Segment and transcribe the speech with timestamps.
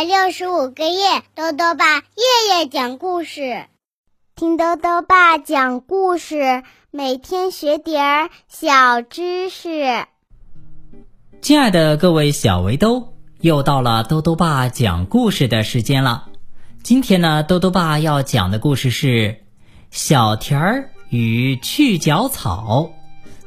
[0.00, 3.66] 百六十五个夜，豆豆爸夜夜讲故事，
[4.34, 10.06] 听豆豆爸讲故事，每天学点儿小知识。
[11.42, 13.12] 亲爱的各位小围兜，
[13.42, 16.30] 又到了豆豆爸讲故事的时间了。
[16.82, 19.06] 今天呢，豆豆爸要讲的故事是
[19.90, 22.90] 《小田儿与去角草》，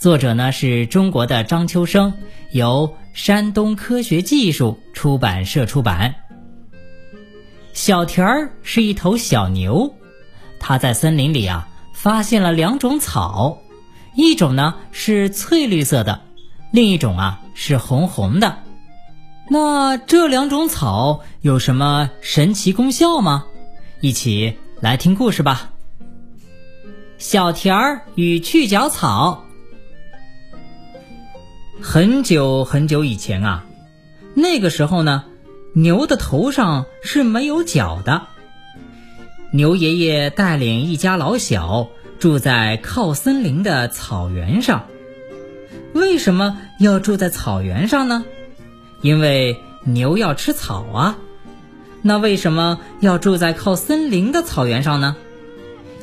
[0.00, 2.14] 作者呢是中国的张秋生，
[2.52, 6.14] 由山东科学技术出版社出版。
[7.78, 9.94] 小田儿是一头小牛，
[10.58, 13.58] 它在森林里啊发现了两种草，
[14.16, 16.22] 一种呢是翠绿色的。
[16.72, 18.64] 另一种啊是红红的，
[19.48, 23.44] 那这两种草有什么神奇功效吗？
[24.00, 25.70] 一起来听故事吧。
[27.16, 29.44] 小田儿与去角草。
[31.80, 33.64] 很久很久以前啊，
[34.34, 35.24] 那个时候呢，
[35.74, 38.22] 牛的头上是没有角的。
[39.52, 41.88] 牛爷爷带领一家老小
[42.18, 44.86] 住在靠森林的草原上。
[45.94, 48.24] 为什么要住在草原上呢？
[49.00, 51.18] 因为牛要吃草啊。
[52.02, 55.16] 那为什么要住在靠森林的草原上呢？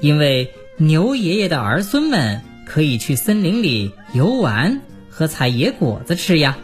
[0.00, 6.56] 因为牛爷爷的儿孙们可以去森林里游玩和采野果子吃呀。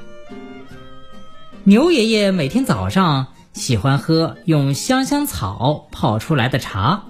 [1.69, 7.05] 牛爷爷每天早上喜欢喝用香香草泡出来的茶。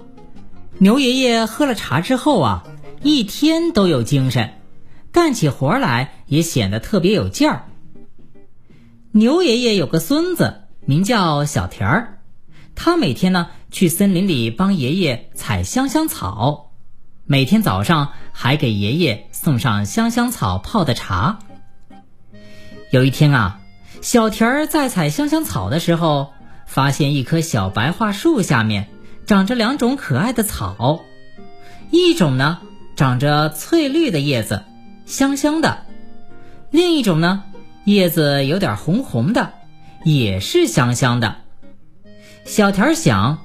[0.79, 2.63] 牛爷爷喝了茶之后啊，
[3.01, 4.55] 一天都有精神。
[5.13, 7.67] 干起活来也显得特别有劲儿。
[9.13, 12.19] 牛爷爷有个孙子，名叫小田儿，
[12.75, 16.73] 他每天呢去森林里帮爷爷采香香草，
[17.23, 21.39] 每天早上还给爷爷送上香香草泡的茶。
[22.91, 23.58] 有一天啊，
[24.01, 26.33] 小田儿在采香香草的时候，
[26.65, 28.87] 发现一棵小白桦树下面
[29.25, 31.01] 长着两种可爱的草，
[31.91, 32.59] 一种呢
[32.95, 34.63] 长着翠绿的叶子。
[35.05, 35.85] 香香的，
[36.69, 37.43] 另一种呢，
[37.83, 39.53] 叶子有点红红的，
[40.03, 41.37] 也是香香的。
[42.45, 43.39] 小田儿想，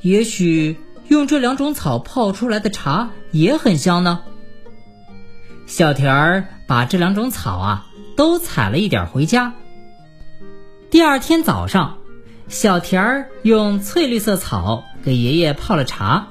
[0.00, 4.22] 也许用这两种草泡出来的茶也很香呢。
[5.66, 7.86] 小田儿把这两种草啊
[8.16, 9.52] 都采了一点回家。
[10.90, 11.98] 第二天早上，
[12.48, 16.28] 小田儿用翠绿色草给爷爷泡了茶，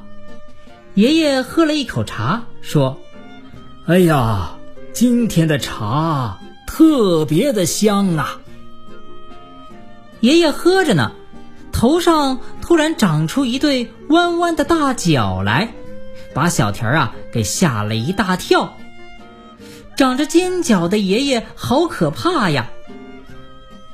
[0.93, 2.99] 爷爷喝了一口茶，说。
[3.85, 4.55] 哎呀，
[4.93, 8.39] 今天的茶特别的香啊！
[10.21, 11.11] 爷爷喝着呢，
[11.73, 15.73] 头上突然长出一对弯弯的大角来，
[16.33, 18.77] 把小田儿啊给吓了一大跳。
[19.95, 22.69] 长着尖角的爷爷好可怕呀！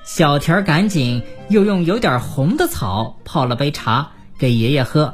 [0.04, 5.14] 小田赶紧又用有点红的草泡了杯茶给爷爷喝，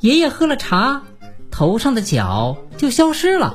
[0.00, 1.02] 爷爷喝了茶，
[1.50, 3.54] 头上的角就消失了。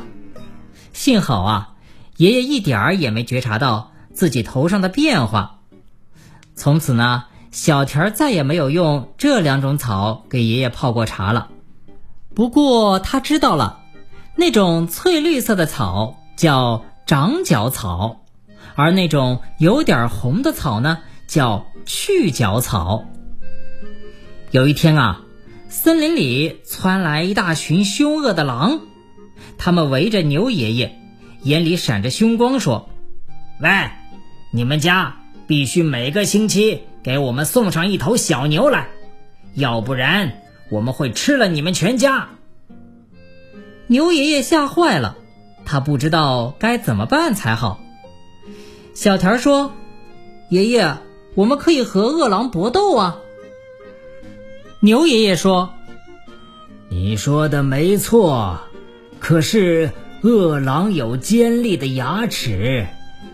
[0.94, 1.74] 幸好啊，
[2.18, 5.60] 爷爷一点儿也没觉察到自己头上的变化。
[6.56, 11.50] 从此呢，小田再也没有用这两种草给爷爷泡过茶了。
[12.36, 13.80] 不过他知道了，
[14.36, 18.26] 那种翠绿色的草叫长角草，
[18.74, 20.98] 而那种有点红的草呢，
[21.28, 23.06] 叫去角草。
[24.50, 25.22] 有一天啊，
[25.70, 28.82] 森林里窜来一大群凶恶的狼。
[29.60, 31.00] 他们围着牛爷爷，
[31.44, 32.90] 眼里闪着凶光，说
[33.62, 33.70] ：“喂，
[34.52, 38.88] 你们家必须每个星期给我们送上一头小牛来，
[39.54, 40.42] 要不然
[40.72, 42.30] 我们会吃了你们全家。”
[43.86, 45.18] 牛爷爷吓坏了，
[45.72, 47.80] 他不知道该怎么办才好。
[48.94, 49.72] 小田说
[50.52, 50.98] ：“爷爷，
[51.34, 53.20] 我们可以和饿狼搏斗啊。”
[54.84, 55.70] 牛爷爷说
[56.92, 58.60] ：“你说的没错。”
[59.18, 59.92] 可是，
[60.24, 62.86] 饿狼有尖利的牙齿，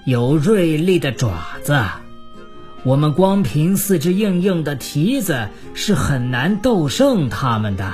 [0.06, 1.82] 有锐利的爪子，
[2.84, 7.92] 我们光凭四只硬硬的蹄子是很难斗胜他们的。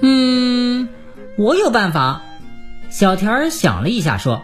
[0.00, 0.88] 嗯，
[1.36, 2.22] 我有办法。
[2.94, 4.42] 小田儿想了一下，说：“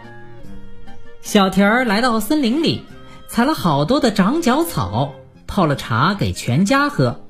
[1.23, 2.83] 小田儿来到森林里，
[3.29, 5.13] 采了好多的长角草，
[5.47, 7.21] 泡了茶给全家喝，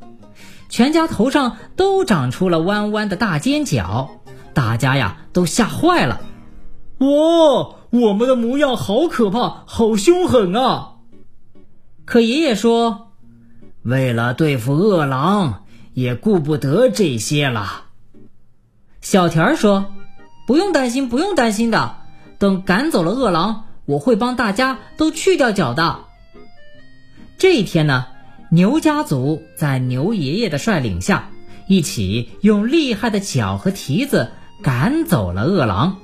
[0.67, 4.19] 全家头上都长出了弯弯的大尖角。”
[4.55, 6.21] 大家呀都吓坏了，
[6.97, 7.75] 哇！
[7.91, 10.93] 我们的模样好可怕，好凶狠啊！
[12.03, 13.11] 可爷爷说，
[13.83, 17.83] 为了对付饿狼，也顾不得这些了。
[19.01, 19.93] 小田说
[20.51, 21.95] ：“不用担心，不用担心的。
[22.37, 25.99] 等赶走了饿狼，我会帮大家都去掉脚的。”
[27.39, 28.07] 这一天呢，
[28.49, 31.29] 牛家族在牛爷爷的率领下，
[31.67, 34.31] 一起用厉害的脚和蹄子
[34.61, 35.99] 赶走了饿狼。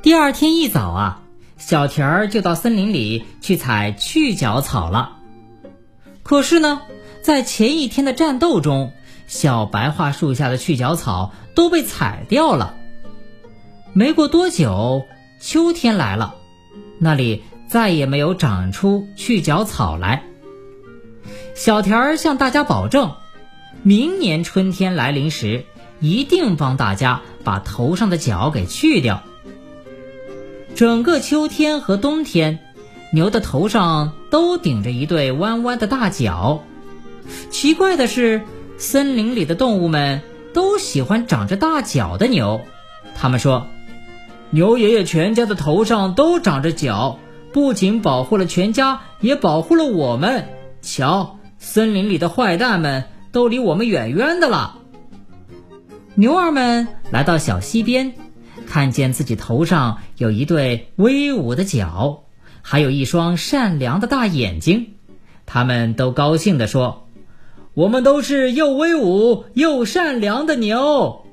[0.00, 1.20] 第二天一早啊，
[1.58, 5.18] 小田儿就到森林里去采去角草了。
[6.22, 6.80] 可是呢，
[7.20, 8.92] 在前一天的战斗中，
[9.26, 12.75] 小白桦树下的去角草都被踩掉了。
[13.96, 15.06] 没过多久，
[15.40, 16.34] 秋天来了，
[16.98, 20.22] 那里再也没有长出去角草来。
[21.54, 23.14] 小田儿向大家保证，
[23.82, 25.64] 明年春天来临时，
[25.98, 29.22] 一定帮大家把头上的角给去掉。
[30.74, 32.58] 整个秋天和冬天，
[33.14, 36.62] 牛的头上都顶着一对弯弯的大角。
[37.48, 38.42] 奇怪的是，
[38.76, 40.20] 森林里的动物们
[40.52, 42.60] 都喜欢长着大角的牛。
[43.14, 43.66] 他们说。
[44.56, 47.18] 牛爷爷全家的头上都长着角，
[47.52, 50.48] 不仅保护了全家，也保护了我们。
[50.80, 54.78] 瞧，森林里的坏蛋们都离我们远远的了。
[56.14, 58.14] 牛儿们来到小溪边，
[58.66, 62.24] 看见自己头上有一对威武的角，
[62.62, 64.94] 还有一双善良的大眼睛，
[65.44, 67.08] 他们都高兴地说
[67.74, 71.26] ：“我们都是又威武又善良的牛。”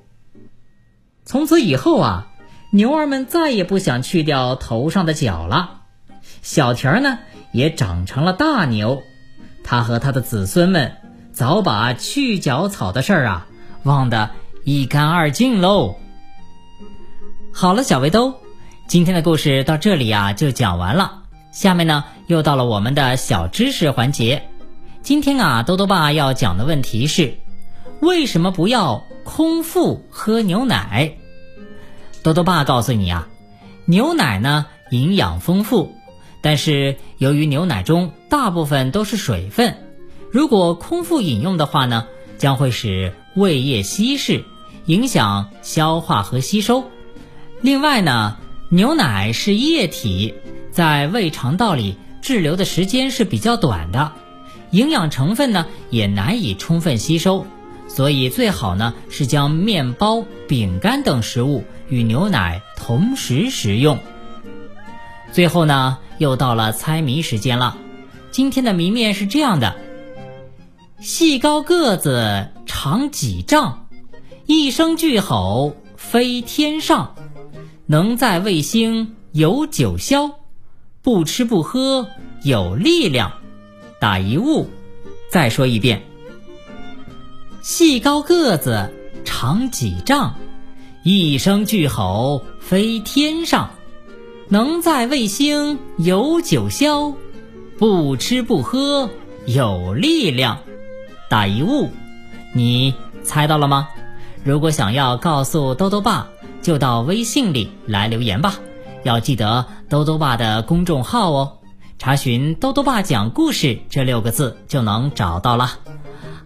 [1.24, 2.28] 从此以后啊。
[2.76, 5.82] 牛儿们再也不想去掉头上的角了，
[6.42, 7.20] 小田儿呢
[7.52, 9.04] 也长成了大牛，
[9.64, 10.94] 他和他的子孙们
[11.32, 13.48] 早把去角草的事儿啊
[13.84, 14.32] 忘得
[14.64, 15.98] 一干二净喽。
[17.54, 18.34] 好了，小围兜，
[18.88, 21.22] 今天的故事到这里啊就讲完了，
[21.52, 24.50] 下面呢又到了我们的小知识环节。
[25.04, 27.38] 今天啊，兜兜爸要讲的问题是：
[28.00, 31.18] 为什么不要空腹喝牛奶？
[32.24, 33.28] 多多爸告诉你啊，
[33.86, 35.94] 牛奶呢营养丰富，
[36.42, 39.76] 但是由于牛奶中大部分都是水分，
[40.32, 44.46] 如果空腹饮用的话呢，将会使胃液稀释，
[44.86, 46.86] 影响消化和吸收。
[47.62, 48.38] 另外呢，
[48.70, 50.34] 牛奶是液体，
[50.72, 54.14] 在胃肠道里滞留的时间是比较短的，
[54.72, 57.46] 营养成分呢也难以充分吸收。
[57.94, 64.00] 所以最好呢是将面包、饼干等食物与牛奶同时食用。
[65.32, 67.78] 最后呢又到了猜谜时间了，
[68.32, 69.76] 今天的谜面是这样的：
[71.02, 73.86] 细高个子长几丈，
[74.48, 77.14] 一声巨吼飞天上，
[77.86, 80.32] 能在卫星有九霄，
[81.04, 82.08] 不吃不喝
[82.42, 83.34] 有力量，
[84.00, 84.68] 打一物。
[85.30, 86.02] 再说一遍。
[87.64, 88.92] 细高个子，
[89.24, 90.36] 长几丈，
[91.02, 93.70] 一声巨吼飞天上，
[94.50, 97.16] 能在卫星有九霄，
[97.80, 99.10] 不吃不喝
[99.46, 100.60] 有力量，
[101.30, 101.90] 打一物，
[102.54, 102.94] 你
[103.24, 103.88] 猜到了吗？
[104.44, 106.28] 如果想要告诉兜兜爸，
[106.62, 108.60] 就到微信里来留言吧。
[109.04, 111.60] 要记得兜兜爸的公众号哦，
[111.98, 115.80] 查询“兜兜爸讲故事”这六个字就能找到了。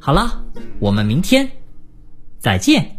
[0.07, 0.41] 好了。
[0.79, 1.51] 我们明天
[2.39, 2.96] 再见。